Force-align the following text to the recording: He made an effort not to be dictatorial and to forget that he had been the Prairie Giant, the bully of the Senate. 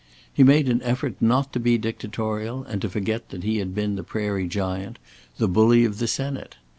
He 0.33 0.41
made 0.41 0.67
an 0.67 0.81
effort 0.81 1.15
not 1.21 1.53
to 1.53 1.59
be 1.59 1.77
dictatorial 1.77 2.63
and 2.63 2.81
to 2.81 2.89
forget 2.89 3.29
that 3.29 3.43
he 3.43 3.57
had 3.57 3.75
been 3.75 3.95
the 3.97 4.03
Prairie 4.03 4.47
Giant, 4.47 4.97
the 5.37 5.47
bully 5.47 5.85
of 5.85 5.99
the 5.99 6.07
Senate. 6.07 6.55